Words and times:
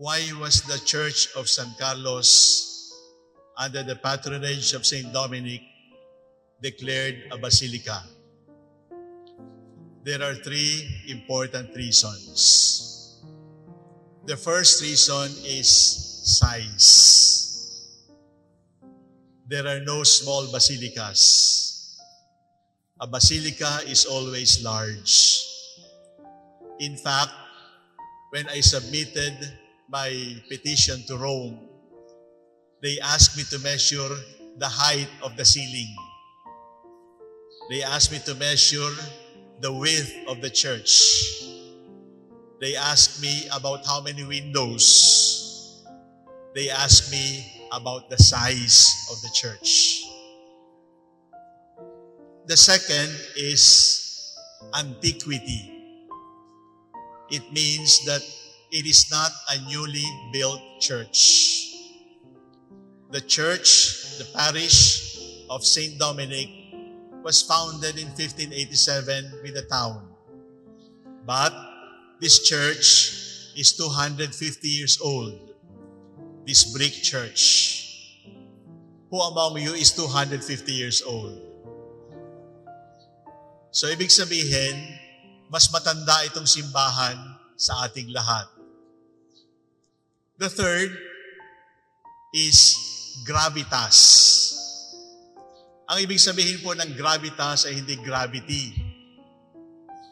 why 0.00 0.24
was 0.40 0.64
the 0.64 0.80
Church 0.88 1.28
of 1.36 1.44
San 1.44 1.76
Carlos 1.76 2.88
under 3.60 3.84
the 3.84 4.00
patronage 4.00 4.72
of 4.72 4.88
St. 4.88 5.12
Dominic 5.12 5.60
declared 6.64 7.28
a 7.28 7.36
basilica? 7.36 8.00
There 10.02 10.24
are 10.24 10.32
three 10.40 10.88
important 11.12 11.76
reasons. 11.76 13.20
The 14.24 14.40
first 14.40 14.80
reason 14.80 15.36
is 15.44 15.68
size. 15.68 16.64
There 19.52 19.68
are 19.68 19.84
no 19.84 20.00
small 20.04 20.48
basilicas. 20.48 22.00
A 22.98 23.06
basilica 23.06 23.84
is 23.84 24.06
always 24.06 24.64
large. 24.64 25.44
In 26.80 26.96
fact, 26.96 27.36
when 28.32 28.48
I 28.48 28.64
submitted 28.64 29.60
my 29.90 30.36
petition 30.48 31.02
to 31.08 31.16
Rome, 31.18 31.58
they 32.80 32.98
asked 33.02 33.36
me 33.36 33.42
to 33.50 33.58
measure 33.58 34.08
the 34.56 34.68
height 34.68 35.08
of 35.22 35.36
the 35.36 35.44
ceiling. 35.44 35.94
They 37.68 37.82
asked 37.82 38.12
me 38.12 38.20
to 38.24 38.34
measure 38.36 38.90
the 39.60 39.72
width 39.72 40.14
of 40.28 40.40
the 40.40 40.48
church. 40.48 41.02
They 42.60 42.76
asked 42.76 43.20
me 43.20 43.48
about 43.52 43.84
how 43.84 44.00
many 44.00 44.22
windows. 44.24 45.84
They 46.54 46.70
asked 46.70 47.10
me 47.10 47.66
about 47.72 48.10
the 48.10 48.18
size 48.18 48.94
of 49.10 49.20
the 49.22 49.30
church. 49.34 50.04
The 52.46 52.56
second 52.56 53.10
is 53.36 54.36
antiquity. 54.74 55.70
It 57.30 57.42
means 57.52 58.04
that 58.06 58.22
it 58.70 58.86
is 58.86 59.10
not 59.10 59.30
a 59.50 59.58
newly 59.66 60.06
built 60.32 60.62
church. 60.80 61.74
The 63.10 63.20
church, 63.20 64.18
the 64.18 64.26
parish 64.34 65.18
of 65.50 65.66
St. 65.66 65.98
Dominic, 65.98 66.48
was 67.22 67.42
founded 67.42 67.98
in 67.98 68.06
1587 68.14 69.42
with 69.42 69.54
the 69.54 69.66
town. 69.66 70.06
But 71.26 71.52
this 72.20 72.46
church 72.46 73.50
is 73.58 73.74
250 73.76 74.30
years 74.68 75.00
old. 75.02 75.34
This 76.46 76.70
brick 76.72 76.92
church. 76.92 78.22
Who 79.10 79.18
among 79.18 79.58
you 79.58 79.74
is 79.74 79.90
250 79.92 80.72
years 80.72 81.02
old? 81.02 81.34
So 83.74 83.90
ibig 83.90 84.10
sabihin, 84.10 84.98
mas 85.50 85.66
matanda 85.74 86.22
itong 86.30 86.46
simbahan 86.46 87.18
sa 87.58 87.86
ating 87.86 88.14
lahat. 88.14 88.59
The 90.40 90.48
third 90.48 90.88
is 92.32 92.72
gravitas. 93.28 93.96
Ang 95.84 96.08
ibig 96.08 96.16
sabihin 96.16 96.64
po 96.64 96.72
ng 96.72 96.96
gravitas 96.96 97.68
ay 97.68 97.76
hindi 97.76 98.00
gravity. 98.00 98.72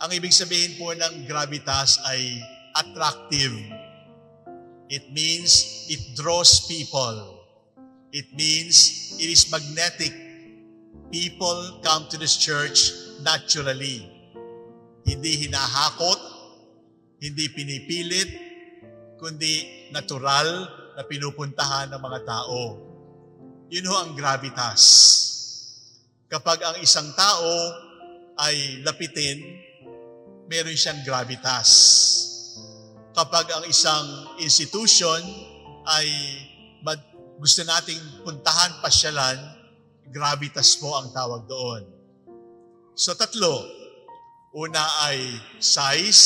Ang 0.05 0.13
ibig 0.13 0.37
sabihin 0.37 0.77
po 0.77 0.93
ng 0.93 1.25
gravitas 1.25 1.97
ay 2.13 2.45
attractive. 2.77 3.57
It 4.93 5.09
means 5.17 5.89
it 5.89 6.13
draws 6.13 6.69
people. 6.69 7.49
It 8.13 8.29
means 8.37 9.17
it 9.17 9.33
is 9.33 9.49
magnetic. 9.49 10.13
People 11.09 11.81
come 11.81 12.05
to 12.13 12.21
this 12.21 12.37
church 12.37 12.93
naturally. 13.25 14.05
Hindi 15.09 15.49
hinahakot, 15.49 16.21
hindi 17.17 17.49
pinipilit, 17.49 18.48
kundi 19.19 19.67
natural 19.91 20.47
na 20.95 21.03
pinupuntahan 21.03 21.91
ng 21.91 22.01
mga 22.01 22.21
tao. 22.25 22.61
Yun 23.69 23.89
ho 23.91 23.95
ang 24.01 24.13
gravitas. 24.17 24.83
Kapag 26.31 26.63
ang 26.65 26.77
isang 26.81 27.13
tao 27.13 27.53
ay 28.39 28.81
lapitin, 28.87 29.43
meron 30.49 30.79
siyang 30.79 31.03
gravitas. 31.05 31.69
Kapag 33.13 33.51
ang 33.51 33.65
isang 33.67 34.07
institution 34.39 35.21
ay 35.89 36.07
gusto 37.39 37.63
nating 37.63 38.27
puntahan, 38.27 38.83
pasyalan, 38.83 39.39
gravitas 40.11 40.75
po 40.79 40.99
ang 40.99 41.15
tawag 41.15 41.47
doon. 41.47 41.83
So 42.99 43.15
tatlo, 43.15 43.63
una 44.59 44.83
ay 45.07 45.39
size, 45.63 46.25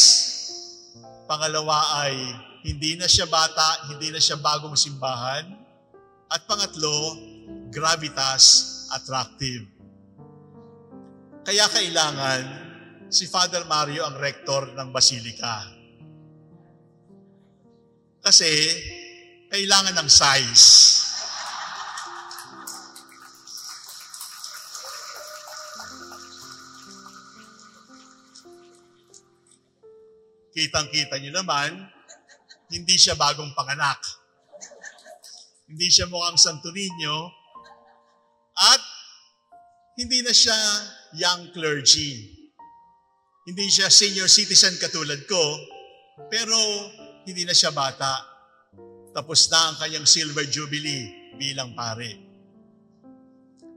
pangalawa 1.28 2.00
ay 2.00 2.16
hindi 2.62 2.94
na 2.94 3.10
siya 3.10 3.26
bata, 3.26 3.90
hindi 3.90 4.14
na 4.14 4.22
siya 4.22 4.38
bagong 4.38 4.78
simbahan, 4.78 5.50
at 6.30 6.46
pangatlo, 6.46 7.18
gravitas, 7.68 8.86
attractive. 8.94 9.66
Kaya 11.42 11.66
kailangan 11.66 12.42
si 13.10 13.26
Father 13.26 13.66
Mario 13.66 14.06
ang 14.06 14.14
rektor 14.16 14.70
ng 14.72 14.88
Basilika. 14.94 15.66
Kasi 18.22 18.48
kailangan 19.50 19.98
ng 19.98 20.08
size. 20.08 20.66
Kitang-kita 30.52 31.18
nyo 31.18 31.32
naman, 31.42 31.70
hindi 32.72 32.96
siya 32.96 33.14
bagong 33.14 33.52
panganak. 33.52 34.00
Hindi 35.68 35.92
siya 35.92 36.08
mukhang 36.08 36.40
Santo 36.40 36.72
Niño. 36.72 37.28
At 38.56 38.82
hindi 40.00 40.24
na 40.24 40.32
siya 40.32 40.56
young 41.16 41.52
clergy. 41.52 42.32
Hindi 43.44 43.68
siya 43.68 43.92
senior 43.92 44.30
citizen 44.30 44.78
katulad 44.80 45.20
ko, 45.28 45.42
pero 46.30 46.56
hindi 47.28 47.44
na 47.44 47.52
siya 47.52 47.74
bata. 47.74 48.24
Tapos 49.12 49.50
na 49.52 49.68
ang 49.68 49.76
kanyang 49.76 50.06
silver 50.08 50.46
jubilee 50.48 51.36
bilang 51.36 51.76
pare. 51.76 52.16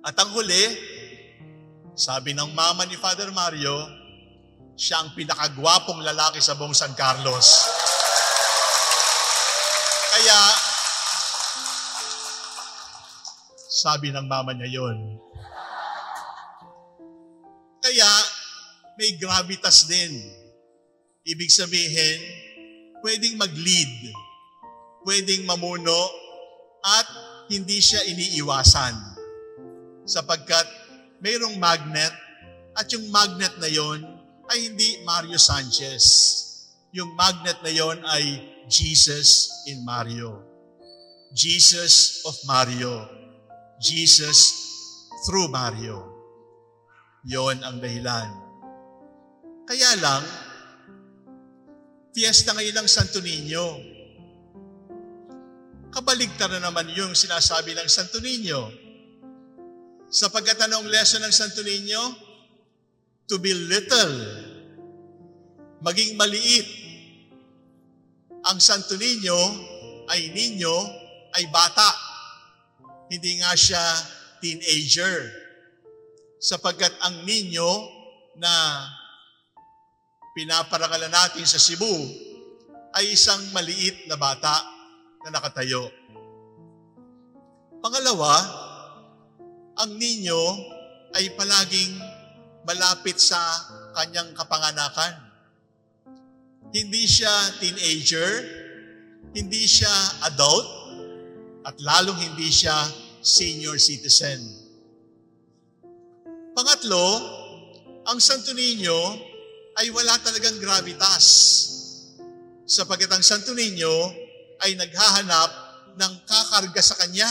At 0.06 0.16
ang 0.22 0.32
huli, 0.38 0.64
sabi 1.98 2.38
ng 2.38 2.54
mama 2.54 2.86
ni 2.86 2.94
Father 2.96 3.34
Mario, 3.34 3.74
siya 4.78 5.02
ang 5.02 5.18
pinakagwapong 5.18 6.04
lalaki 6.06 6.40
sa 6.40 6.54
buong 6.54 6.76
San 6.78 6.94
Carlos. 6.94 7.48
Kaya, 10.16 10.42
sabi 13.68 14.16
ng 14.16 14.24
mama 14.32 14.56
niya 14.56 14.80
yon. 14.80 15.20
Kaya, 17.84 18.12
may 18.96 19.20
gravitas 19.20 19.92
din. 19.92 20.16
Ibig 21.28 21.52
sabihin, 21.52 22.20
pwedeng 23.04 23.36
mag-lead, 23.36 24.16
pwedeng 25.04 25.44
mamuno, 25.44 26.08
at 26.80 27.08
hindi 27.52 27.84
siya 27.84 28.08
iniiwasan. 28.08 28.96
Sapagkat 30.08 30.64
mayroong 31.20 31.60
magnet, 31.60 32.16
at 32.72 32.88
yung 32.88 33.12
magnet 33.12 33.52
na 33.60 33.68
yon 33.68 34.00
ay 34.48 34.72
hindi 34.72 35.04
Mario 35.04 35.36
Sanchez. 35.36 36.45
Yung 36.96 37.12
magnet 37.20 37.60
na 37.60 37.72
yon 37.76 38.00
ay 38.08 38.40
Jesus 38.72 39.52
in 39.68 39.84
Mario. 39.84 40.40
Jesus 41.36 42.24
of 42.24 42.40
Mario. 42.48 43.04
Jesus 43.84 44.56
through 45.28 45.52
Mario. 45.52 46.08
Yon 47.28 47.60
ang 47.68 47.84
dahilan. 47.84 48.32
Kaya 49.68 49.92
lang, 50.00 50.24
fiesta 52.16 52.56
ngayon 52.56 52.80
ng 52.80 52.88
Santo 52.88 53.20
Niño. 53.20 53.68
Kabaligtar 55.92 56.48
na 56.48 56.64
naman 56.64 56.88
yung 56.96 57.12
sinasabi 57.12 57.76
ng 57.76 57.92
Santo 57.92 58.24
Niño. 58.24 58.72
Sapagkat 60.08 60.64
anong 60.64 60.88
lesson 60.88 61.28
ng 61.28 61.34
Santo 61.36 61.60
Niño? 61.60 62.00
To 63.28 63.36
be 63.36 63.52
little. 63.52 64.16
Maging 65.84 66.16
maliit. 66.16 66.85
Ang 68.46 68.62
Santo 68.62 68.94
Niño 68.94 69.38
ay 70.06 70.30
ninyo, 70.30 70.76
ay 71.34 71.50
bata. 71.50 71.90
Hindi 73.10 73.42
nga 73.42 73.58
siya 73.58 73.82
teenager. 74.38 75.34
Sapagkat 76.38 76.94
ang 77.02 77.26
ninyo 77.26 77.70
na 78.38 78.54
pinaparakalan 80.38 81.10
natin 81.10 81.48
sa 81.48 81.58
Cebu 81.58 81.90
ay 82.94 83.18
isang 83.18 83.42
maliit 83.50 84.06
na 84.06 84.14
bata 84.14 84.62
na 85.26 85.34
nakatayo. 85.34 85.90
Pangalawa, 87.82 88.34
ang 89.82 89.92
ninyo 89.98 90.42
ay 91.18 91.34
palaging 91.34 91.98
malapit 92.62 93.18
sa 93.18 93.42
kanyang 93.98 94.38
kapanganakan. 94.38 95.25
Hindi 96.72 97.04
siya 97.06 97.34
teenager, 97.60 98.30
hindi 99.36 99.68
siya 99.68 99.92
adult, 100.26 100.68
at 101.66 101.76
lalong 101.82 102.18
hindi 102.22 102.50
siya 102.54 102.74
senior 103.26 103.82
citizen. 103.82 104.38
Pangatlo, 106.56 107.08
ang 108.06 108.22
Santo 108.22 108.54
Niño 108.54 108.96
ay 109.82 109.90
wala 109.92 110.16
talagang 110.22 110.62
gravitas. 110.62 111.26
Sapagkat 112.64 113.12
ang 113.12 113.26
Santo 113.26 113.52
Niño 113.52 113.92
ay 114.64 114.78
naghahanap 114.78 115.52
ng 115.98 116.14
kakarga 116.24 116.82
sa 116.86 116.96
Kanya. 117.02 117.28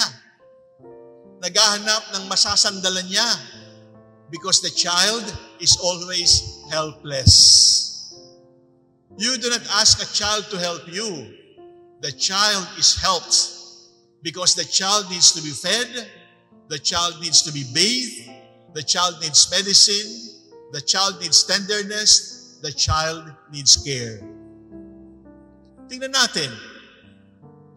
Naghahanap 1.40 2.10
ng 2.18 2.24
masasandalan 2.26 3.06
niya 3.06 3.28
because 4.34 4.58
the 4.60 4.72
child 4.74 5.22
is 5.62 5.78
always 5.78 6.60
helpless. 6.74 7.93
You 9.16 9.38
do 9.38 9.48
not 9.50 9.62
ask 9.78 10.02
a 10.02 10.10
child 10.10 10.50
to 10.50 10.58
help 10.58 10.90
you. 10.90 11.34
The 12.02 12.10
child 12.10 12.66
is 12.78 12.98
helped 12.98 13.54
because 14.22 14.54
the 14.54 14.64
child 14.64 15.06
needs 15.10 15.30
to 15.32 15.40
be 15.42 15.50
fed, 15.50 16.10
the 16.68 16.78
child 16.78 17.20
needs 17.20 17.42
to 17.42 17.52
be 17.52 17.62
bathed, 17.72 18.30
the 18.74 18.82
child 18.82 19.20
needs 19.22 19.46
medicine, 19.50 20.42
the 20.72 20.80
child 20.80 21.20
needs 21.20 21.44
tenderness, 21.44 22.58
the 22.60 22.72
child 22.72 23.30
needs 23.52 23.78
care. 23.78 24.18
Tingnan 25.86 26.10
natin. 26.10 26.50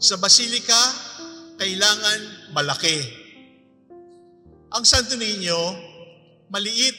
Sa 0.02 0.18
basilika, 0.18 0.82
kailangan 1.62 2.52
malaki. 2.56 2.98
Ang 4.74 4.84
Santo 4.88 5.14
Niño, 5.14 5.60
maliit. 6.50 6.98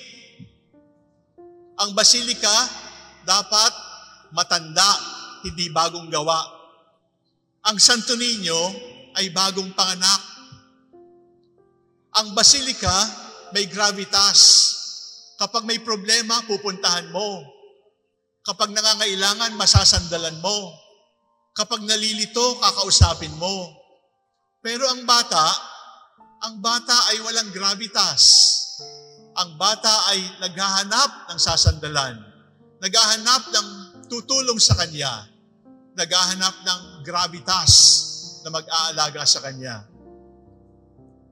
Ang 1.79 1.95
basilika, 1.95 2.53
dapat 3.27 3.88
matanda, 4.35 4.91
hindi 5.45 5.71
bagong 5.71 6.11
gawa. 6.11 6.41
Ang 7.69 7.77
Santo 7.77 8.17
Niño 8.17 8.61
ay 9.19 9.29
bagong 9.33 9.73
panganak. 9.75 10.23
Ang 12.19 12.33
basilika 12.35 13.29
may 13.53 13.69
gravitas. 13.69 14.39
Kapag 15.39 15.63
may 15.63 15.79
problema, 15.79 16.43
pupuntahan 16.51 17.09
mo. 17.15 17.47
Kapag 18.43 18.75
nangangailangan, 18.75 19.55
masasandalan 19.55 20.41
mo. 20.43 20.75
Kapag 21.55 21.85
nalilito, 21.87 22.59
kakausapin 22.59 23.35
mo. 23.39 23.71
Pero 24.59 24.89
ang 24.91 25.07
bata, 25.07 25.47
ang 26.43 26.59
bata 26.59 27.15
ay 27.15 27.23
walang 27.23 27.51
gravitas. 27.55 28.23
Ang 29.39 29.55
bata 29.55 30.11
ay 30.11 30.19
naghahanap 30.43 31.31
ng 31.31 31.39
sasandalan. 31.39 32.19
Naghahanap 32.83 33.43
ng 33.55 33.69
tutulong 34.09 34.57
sa 34.57 34.75
Kanya, 34.75 35.29
naghahanap 35.95 36.65
ng 36.65 36.83
gravitas 37.05 37.73
na 38.43 38.49
mag-aalaga 38.51 39.23
sa 39.29 39.45
Kanya. 39.45 39.85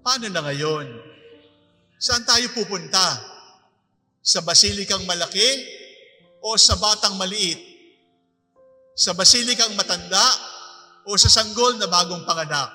Paano 0.05 0.31
na 0.31 0.45
ngayon? 0.45 0.87
Saan 1.97 2.23
tayo 2.23 2.47
pupunta? 2.53 3.19
Sa 4.21 4.45
basilikang 4.45 5.03
malaki 5.09 5.49
o 6.45 6.55
sa 6.61 6.77
batang 6.77 7.17
maliit? 7.17 7.59
Sa 8.95 9.17
basilikang 9.17 9.75
matanda 9.75 10.23
o 11.09 11.17
sa 11.17 11.33
sanggol 11.33 11.81
na 11.81 11.89
bagong 11.89 12.23
panganak? 12.29 12.71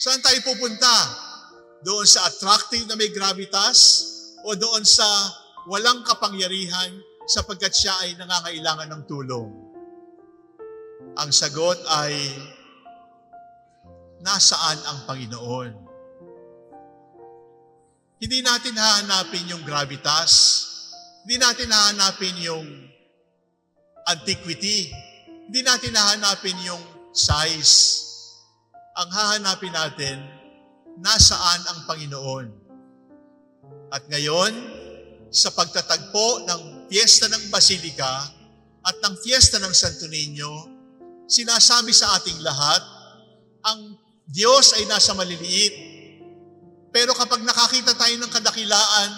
Saan 0.00 0.18
tayo 0.24 0.38
pupunta? 0.42 0.90
Doon 1.82 2.06
sa 2.06 2.26
attractive 2.26 2.86
na 2.86 2.94
may 2.94 3.10
gravitas 3.10 3.78
o 4.46 4.54
doon 4.54 4.86
sa 4.86 5.06
walang 5.66 6.02
kapangyarihan 6.02 6.90
sapagkat 7.26 7.72
siya 7.74 7.94
ay 8.02 8.14
nangangailangan 8.18 8.88
ng 8.90 9.02
tulong? 9.06 9.50
Ang 11.18 11.30
sagot 11.30 11.76
ay, 12.02 12.14
nasaan 14.22 14.78
ang 14.86 14.98
Panginoon? 15.04 15.70
Hindi 18.22 18.38
natin 18.38 18.78
hahanapin 18.78 19.50
yung 19.50 19.66
gravitas. 19.66 20.30
Hindi 21.26 21.42
natin 21.42 21.74
hahanapin 21.74 22.36
yung 22.38 22.66
antiquity. 24.06 24.94
Hindi 25.50 25.60
natin 25.66 25.90
hahanapin 25.90 26.54
yung 26.62 26.82
size. 27.10 27.74
Ang 28.94 29.10
hahanapin 29.10 29.74
natin, 29.74 30.22
nasaan 31.02 31.60
ang 31.66 31.78
Panginoon? 31.90 32.46
At 33.90 34.06
ngayon, 34.06 34.54
sa 35.32 35.50
pagtatagpo 35.50 36.46
ng 36.46 36.62
fiesta 36.92 37.24
ng 37.32 37.48
Basilika 37.48 38.28
at 38.84 38.96
ng 39.00 39.16
fiesta 39.24 39.56
ng 39.56 39.72
Santo 39.72 40.04
Niño, 40.12 40.68
sinasabi 41.24 41.88
sa 41.88 42.20
ating 42.20 42.36
lahat, 42.44 42.84
ang 43.64 43.96
Diyos 44.28 44.76
ay 44.76 44.84
nasa 44.84 45.16
maliliit. 45.16 45.72
Pero 46.92 47.16
kapag 47.16 47.40
nakakita 47.48 47.96
tayo 47.96 48.12
ng 48.20 48.28
kadakilaan, 48.28 49.10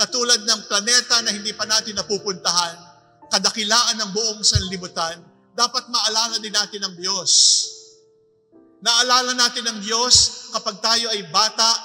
katulad 0.00 0.40
ng 0.40 0.60
planeta 0.72 1.20
na 1.20 1.36
hindi 1.36 1.52
pa 1.52 1.68
natin 1.68 2.00
napupuntahan, 2.00 2.80
kadakilaan 3.28 4.00
ng 4.00 4.10
buong 4.16 4.40
sanlibutan, 4.40 5.20
dapat 5.52 5.84
maalala 5.92 6.40
din 6.40 6.56
natin 6.56 6.80
ang 6.80 6.96
Diyos. 6.96 7.30
Naalala 8.80 9.36
natin 9.36 9.68
ang 9.68 9.84
Diyos 9.84 10.48
kapag 10.56 10.80
tayo 10.80 11.12
ay 11.12 11.28
bata, 11.28 11.76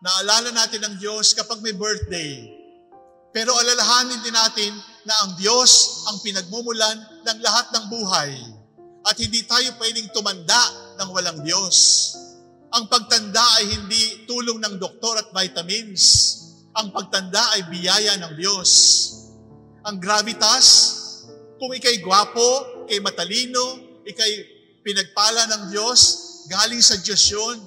naalala 0.00 0.48
natin 0.48 0.80
ang 0.80 0.96
Diyos 0.96 1.36
kapag 1.36 1.60
may 1.60 1.76
birthday, 1.76 2.57
pero 3.32 3.52
alalahanin 3.52 4.20
din 4.24 4.32
natin 4.32 4.72
na 5.04 5.14
ang 5.24 5.30
Diyos 5.36 6.04
ang 6.08 6.20
pinagmumulan 6.24 6.96
ng 7.24 7.38
lahat 7.44 7.66
ng 7.76 7.84
buhay. 7.92 8.32
At 9.08 9.16
hindi 9.16 9.44
tayo 9.44 9.72
pwedeng 9.80 10.12
tumanda 10.12 10.62
ng 11.00 11.08
walang 11.12 11.40
Diyos. 11.40 11.76
Ang 12.76 12.88
pagtanda 12.92 13.40
ay 13.60 13.72
hindi 13.72 14.28
tulong 14.28 14.60
ng 14.60 14.76
doktor 14.76 15.16
at 15.16 15.32
vitamins. 15.32 16.04
Ang 16.76 16.92
pagtanda 16.92 17.40
ay 17.56 17.64
biyaya 17.72 18.20
ng 18.20 18.32
Diyos. 18.36 18.70
Ang 19.88 19.96
gravitas, 19.96 20.66
kung 21.56 21.72
ikay 21.72 22.04
gwapo, 22.04 22.84
ikay 22.84 23.00
matalino, 23.00 23.80
ikay 24.04 24.32
pinagpala 24.84 25.48
ng 25.48 25.62
Diyos, 25.72 26.00
galing 26.52 26.84
sa 26.84 27.00
Diyos 27.00 27.22
yun. 27.32 27.58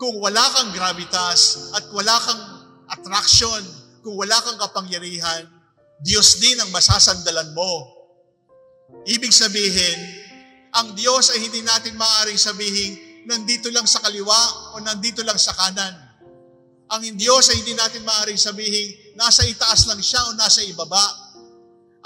Kung 0.00 0.16
wala 0.22 0.40
kang 0.56 0.70
gravitas 0.72 1.72
at 1.76 1.84
wala 1.92 2.16
kang 2.16 2.42
attraction, 2.88 3.60
kung 4.02 4.14
wala 4.18 4.38
kang 4.42 4.58
kapangyarihan, 4.60 5.46
Diyos 5.98 6.38
din 6.38 6.58
ang 6.62 6.70
masasandalan 6.70 7.50
mo. 7.52 7.72
Ibig 9.04 9.34
sabihin, 9.34 9.98
ang 10.72 10.94
Diyos 10.94 11.34
ay 11.34 11.42
hindi 11.42 11.60
natin 11.64 11.98
maaaring 11.98 12.38
sabihin, 12.38 13.24
nandito 13.26 13.68
lang 13.74 13.84
sa 13.84 14.00
kaliwa 14.00 14.72
o 14.76 14.80
nandito 14.80 15.20
lang 15.26 15.36
sa 15.36 15.52
kanan. 15.56 15.94
Ang 16.88 17.04
Diyos 17.20 17.52
ay 17.52 17.60
hindi 17.60 17.76
natin 17.76 18.06
maaaring 18.06 18.40
sabihin, 18.40 19.12
nasa 19.18 19.44
itaas 19.44 19.84
lang 19.90 20.00
siya 20.00 20.24
o 20.30 20.38
nasa 20.38 20.64
ibaba. 20.64 21.04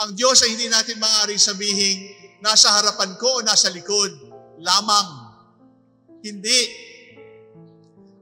Ang 0.03 0.19
Diyos 0.19 0.43
ay 0.43 0.59
hindi 0.59 0.67
natin 0.67 0.99
maaaring 0.99 1.39
sabihin, 1.39 1.97
nasa 2.43 2.73
harapan 2.75 3.15
ko 3.21 3.39
o 3.39 3.45
nasa 3.47 3.71
likod. 3.71 4.11
Lamang. 4.59 5.09
Hindi. 6.23 6.61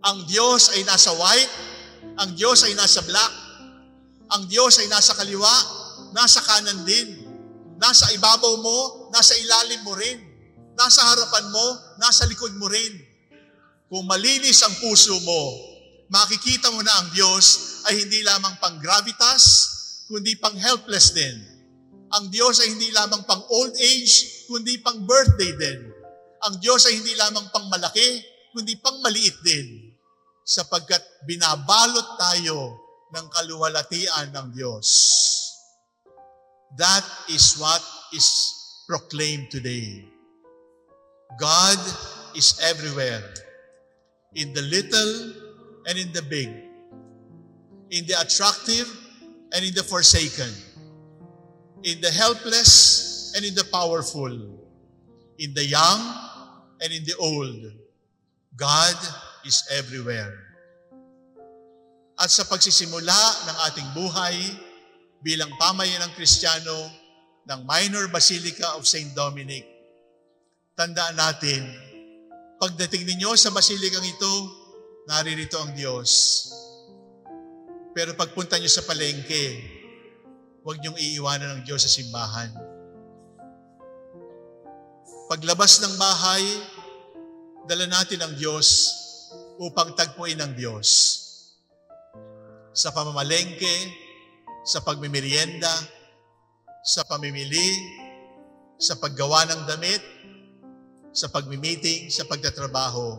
Ang 0.04 0.24
Diyos 0.28 0.72
ay 0.76 0.84
nasa 0.84 1.12
white, 1.16 1.52
ang 2.20 2.32
Diyos 2.36 2.64
ay 2.64 2.72
nasa 2.76 3.00
black, 3.04 3.50
ang 4.30 4.46
Diyos 4.46 4.78
ay 4.78 4.87
nasa 4.87 5.18
kaliwa, 5.18 5.50
nasa 6.14 6.38
kanan 6.46 6.87
din. 6.87 7.26
Nasa 7.82 8.14
ibabaw 8.14 8.54
mo, 8.62 8.78
nasa 9.10 9.34
ilalim 9.34 9.82
mo 9.82 9.99
rin. 9.99 10.18
Nasa 10.78 11.02
harapan 11.02 11.50
mo, 11.50 11.66
nasa 11.99 12.30
likod 12.30 12.54
mo 12.54 12.70
rin. 12.70 12.94
Kung 13.90 14.06
malinis 14.06 14.62
ang 14.62 14.75
puso 14.78 15.18
mo, 15.26 15.42
makikita 16.14 16.70
mo 16.70 16.78
na 16.78 16.94
ang 17.02 17.08
Diyos 17.10 17.46
ay 17.90 18.06
hindi 18.06 18.22
lamang 18.22 18.54
pang 18.62 18.78
gravitas, 18.78 19.42
kundi 20.06 20.38
pang 20.38 20.54
helpless 20.54 21.10
din. 21.10 21.37
Ang 22.14 22.30
Diyos 22.30 22.62
ay 22.62 22.70
hindi 22.70 22.94
lamang 22.94 23.26
pang 23.26 23.42
old 23.50 23.75
age, 23.75 24.46
kundi 24.46 24.78
pang 24.78 25.02
birthday 25.02 25.50
din. 25.58 25.80
Ang 26.46 26.62
Diyos 26.62 26.87
ay 26.87 27.02
hindi 27.02 27.18
lamang 27.18 27.50
pang 27.50 27.66
malaki, 27.66 28.22
kundi 28.54 28.78
pang 28.78 28.99
maliit 29.02 29.34
din. 29.42 29.90
Sapagkat 30.46 31.26
binabalot 31.26 32.14
tayo 32.18 32.79
ng 33.10 33.26
kaluwalhatian 33.30 34.30
ng 34.30 34.46
Diyos. 34.54 34.88
That 36.78 37.02
is 37.26 37.58
what 37.58 37.82
is 38.14 38.26
proclaimed 38.86 39.50
today. 39.50 40.06
God 41.38 41.78
is 42.34 42.58
everywhere, 42.62 43.22
in 44.34 44.54
the 44.54 44.62
little 44.62 45.34
and 45.86 45.98
in 45.98 46.12
the 46.14 46.22
big, 46.22 46.50
in 47.90 48.06
the 48.06 48.14
attractive 48.18 48.86
and 49.50 49.64
in 49.64 49.74
the 49.74 49.82
forsaken, 49.82 50.50
in 51.82 51.98
the 51.98 52.10
helpless 52.10 53.34
and 53.34 53.44
in 53.44 53.54
the 53.54 53.66
powerful, 53.70 54.30
in 55.38 55.54
the 55.54 55.66
young 55.66 56.02
and 56.82 56.92
in 56.92 57.02
the 57.02 57.14
old. 57.18 57.74
God 58.54 58.98
is 59.46 59.66
everywhere 59.72 60.50
at 62.20 62.28
sa 62.28 62.44
pagsisimula 62.44 63.48
ng 63.48 63.56
ating 63.72 63.88
buhay 63.96 64.36
bilang 65.24 65.48
pamayan 65.56 66.04
ng 66.04 66.12
Kristiyano 66.12 66.92
ng 67.48 67.60
Minor 67.64 68.12
Basilica 68.12 68.76
of 68.76 68.84
St. 68.84 69.16
Dominic, 69.16 69.64
tandaan 70.76 71.16
natin, 71.16 71.64
pagdating 72.60 73.08
ninyo 73.08 73.32
sa 73.40 73.48
basilikang 73.48 74.04
ito, 74.04 74.32
naririto 75.08 75.56
ang 75.64 75.72
Diyos. 75.72 76.10
Pero 77.96 78.12
pagpunta 78.12 78.60
nyo 78.60 78.68
sa 78.68 78.84
palengke, 78.84 79.44
huwag 80.60 80.76
niyong 80.84 81.00
iiwanan 81.00 81.56
ng 81.56 81.62
Diyos 81.64 81.88
sa 81.88 81.90
simbahan. 81.90 82.52
Paglabas 85.24 85.80
ng 85.80 85.94
bahay, 85.96 86.44
dala 87.64 87.88
natin 87.88 88.20
ang 88.20 88.36
Diyos 88.36 88.92
upang 89.56 89.96
tagpuin 89.96 90.36
ang 90.36 90.52
Diyos. 90.52 91.19
Sa 92.70 92.94
pamamalengke, 92.94 93.74
sa 94.62 94.80
pagmimerienda, 94.84 95.72
sa 96.86 97.02
pamimili, 97.04 97.98
sa 98.80 98.96
paggawa 98.96 99.44
ng 99.50 99.62
damit, 99.68 100.02
sa 101.10 101.28
pagmimiting, 101.28 102.08
sa 102.08 102.24
pagtatrabaho, 102.24 103.18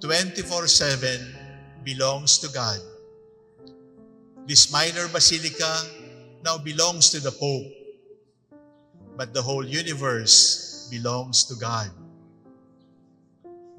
24-7 0.00 1.84
belongs 1.84 2.38
to 2.40 2.48
God. 2.50 2.80
This 4.48 4.72
minor 4.72 5.06
basilica 5.12 5.68
now 6.42 6.56
belongs 6.56 7.10
to 7.12 7.20
the 7.20 7.30
Pope, 7.30 7.68
but 9.16 9.34
the 9.34 9.42
whole 9.42 9.66
universe 9.66 10.88
belongs 10.90 11.44
to 11.44 11.54
God. 11.60 11.90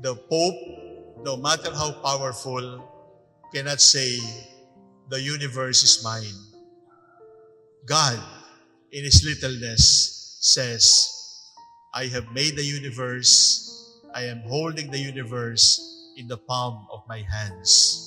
The 0.05 0.15
Pope, 0.15 0.61
no 1.25 1.35
matter 1.35 1.73
how 1.73 1.91
powerful, 1.99 2.85
cannot 3.51 3.81
say, 3.81 4.21
the 5.09 5.17
universe 5.17 5.81
is 5.81 6.05
mine. 6.05 6.37
God, 7.89 8.21
in 8.93 9.03
His 9.03 9.25
littleness, 9.25 10.37
says, 10.37 11.09
I 11.93 12.05
have 12.13 12.29
made 12.29 12.53
the 12.53 12.63
universe, 12.63 13.65
I 14.13 14.29
am 14.29 14.45
holding 14.45 14.93
the 14.93 15.01
universe 15.01 15.81
in 16.13 16.29
the 16.29 16.37
palm 16.37 16.85
of 16.93 17.01
my 17.09 17.25
hands. 17.25 18.05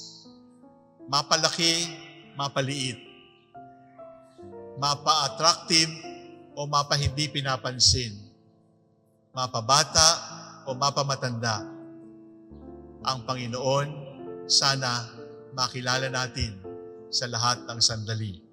Mapalaki, 1.11 1.91
mapaliit. 2.39 3.03
Mapa-attractive 4.79 5.91
o 6.55 6.71
mapa 6.71 6.95
hindi 6.95 7.27
pinapansin. 7.27 8.15
Mapabata 9.35 10.09
o 10.71 10.79
mapamatanda. 10.79 11.67
Ang 13.03 13.27
Panginoon, 13.27 13.89
sana 14.47 15.11
makilala 15.51 16.07
natin 16.07 16.72
sa 17.13 17.29
lahat 17.29 17.69
ng 17.69 17.79
sandali. 17.79 18.52